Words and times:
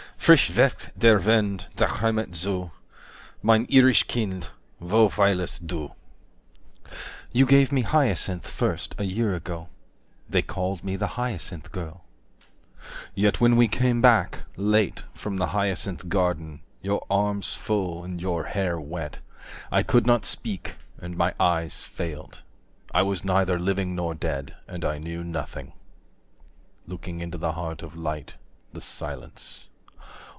30 0.21 0.25
Frisch 0.25 0.55
weht 0.55 0.91
der 0.97 1.25
Wind 1.25 1.67
Der 1.77 1.99
Heimat 1.99 2.35
zu, 2.35 2.69
Mein 3.41 3.65
Irisch 3.65 4.05
Kind, 4.07 4.51
Wo 4.79 5.09
weilest 5.09 5.65
du? 5.67 5.93
"You 7.33 7.45
gave 7.47 7.71
me 7.71 7.81
hyacinths 7.81 8.49
first 8.51 8.93
a 8.99 9.03
year 9.03 9.33
ago; 9.33 9.67
35 10.29 10.31
They 10.31 10.41
called 10.43 10.83
me 10.83 10.95
the 10.95 11.17
hyacinth 11.17 11.71
girl." 11.73 12.05
—Yet 13.15 13.41
when 13.41 13.55
we 13.57 13.67
came 13.67 13.99
back, 13.99 14.43
late, 14.55 15.03
from 15.15 15.35
the 15.37 15.47
Hyacinth 15.47 16.07
garden, 16.07 16.61
Your 16.83 17.03
arms 17.09 17.55
full, 17.55 18.03
and 18.03 18.21
your 18.21 18.43
hair 18.43 18.79
wet, 18.79 19.19
I 19.71 19.81
could 19.83 20.05
not 20.05 20.23
Speak, 20.23 20.75
and 20.99 21.17
my 21.17 21.33
eyes 21.41 21.81
failed, 21.83 22.43
I 22.93 23.01
was 23.01 23.25
neither 23.25 23.57
Living 23.59 23.95
nor 23.95 24.13
dead, 24.15 24.55
and 24.67 24.85
I 24.85 24.97
knew 24.99 25.23
nothing, 25.25 25.69
40 26.85 26.87
Looking 26.87 27.19
into 27.21 27.39
the 27.39 27.53
heart 27.53 27.81
of 27.81 27.97
light, 27.97 28.35
the 28.71 28.81
silence. 28.81 29.67